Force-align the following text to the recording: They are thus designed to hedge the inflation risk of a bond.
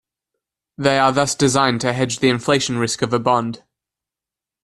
They 0.79 0.97
are 0.97 1.11
thus 1.11 1.35
designed 1.35 1.81
to 1.81 1.93
hedge 1.93 2.17
the 2.21 2.29
inflation 2.29 2.79
risk 2.79 3.03
of 3.03 3.13
a 3.13 3.19
bond. 3.19 3.61